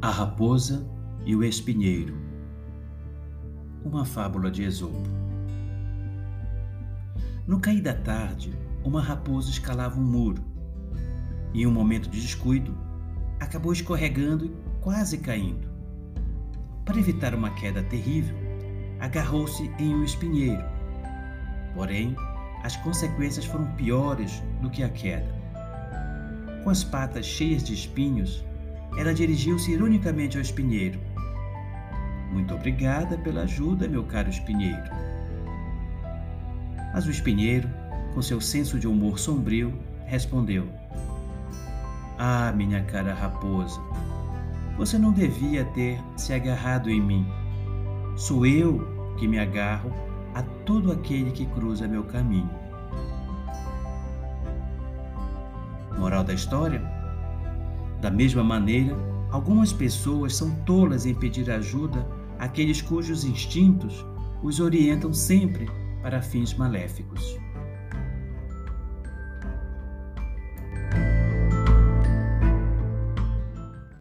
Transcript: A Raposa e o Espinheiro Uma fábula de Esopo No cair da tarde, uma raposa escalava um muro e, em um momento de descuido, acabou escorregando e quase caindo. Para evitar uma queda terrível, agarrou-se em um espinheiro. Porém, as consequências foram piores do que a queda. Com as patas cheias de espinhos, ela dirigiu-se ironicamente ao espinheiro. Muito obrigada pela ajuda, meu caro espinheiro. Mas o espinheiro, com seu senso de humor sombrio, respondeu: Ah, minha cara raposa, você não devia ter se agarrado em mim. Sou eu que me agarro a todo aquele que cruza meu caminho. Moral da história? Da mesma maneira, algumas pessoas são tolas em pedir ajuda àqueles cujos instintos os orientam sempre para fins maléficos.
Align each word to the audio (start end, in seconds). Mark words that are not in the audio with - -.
A 0.00 0.10
Raposa 0.10 0.86
e 1.24 1.36
o 1.36 1.44
Espinheiro 1.44 2.16
Uma 3.84 4.04
fábula 4.04 4.50
de 4.50 4.64
Esopo 4.64 5.08
No 7.46 7.60
cair 7.60 7.80
da 7.80 7.94
tarde, 7.94 8.52
uma 8.84 9.00
raposa 9.00 9.50
escalava 9.50 10.00
um 10.00 10.04
muro 10.04 10.42
e, 11.54 11.62
em 11.62 11.66
um 11.66 11.70
momento 11.70 12.08
de 12.08 12.20
descuido, 12.20 12.76
acabou 13.38 13.72
escorregando 13.72 14.46
e 14.46 14.52
quase 14.80 15.18
caindo. 15.18 15.68
Para 16.84 16.98
evitar 16.98 17.34
uma 17.34 17.50
queda 17.50 17.82
terrível, 17.82 18.36
agarrou-se 18.98 19.70
em 19.78 19.94
um 19.94 20.04
espinheiro. 20.04 20.64
Porém, 21.74 22.16
as 22.62 22.76
consequências 22.76 23.44
foram 23.44 23.66
piores 23.72 24.42
do 24.60 24.70
que 24.70 24.82
a 24.82 24.88
queda. 24.88 25.26
Com 26.62 26.70
as 26.70 26.84
patas 26.84 27.26
cheias 27.26 27.64
de 27.64 27.74
espinhos, 27.74 28.44
ela 28.96 29.12
dirigiu-se 29.12 29.72
ironicamente 29.72 30.36
ao 30.36 30.42
espinheiro. 30.42 31.00
Muito 32.30 32.54
obrigada 32.54 33.18
pela 33.18 33.42
ajuda, 33.42 33.88
meu 33.88 34.04
caro 34.04 34.30
espinheiro. 34.30 34.90
Mas 36.94 37.06
o 37.06 37.10
espinheiro, 37.10 37.68
com 38.14 38.22
seu 38.22 38.40
senso 38.40 38.78
de 38.78 38.86
humor 38.86 39.18
sombrio, 39.18 39.72
respondeu: 40.06 40.68
Ah, 42.18 42.52
minha 42.54 42.82
cara 42.84 43.14
raposa, 43.14 43.80
você 44.76 44.98
não 44.98 45.12
devia 45.12 45.64
ter 45.66 45.98
se 46.16 46.32
agarrado 46.32 46.90
em 46.90 47.00
mim. 47.00 47.26
Sou 48.16 48.46
eu 48.46 49.14
que 49.18 49.26
me 49.26 49.38
agarro 49.38 49.92
a 50.34 50.42
todo 50.64 50.92
aquele 50.92 51.30
que 51.30 51.46
cruza 51.46 51.86
meu 51.86 52.04
caminho. 52.04 52.50
Moral 55.98 56.24
da 56.24 56.32
história? 56.32 56.82
Da 58.00 58.10
mesma 58.10 58.42
maneira, 58.42 58.96
algumas 59.30 59.72
pessoas 59.72 60.34
são 60.34 60.50
tolas 60.64 61.06
em 61.06 61.14
pedir 61.14 61.50
ajuda 61.50 62.06
àqueles 62.38 62.82
cujos 62.82 63.24
instintos 63.24 64.04
os 64.42 64.58
orientam 64.58 65.14
sempre 65.14 65.70
para 66.02 66.20
fins 66.20 66.52
maléficos. 66.54 67.31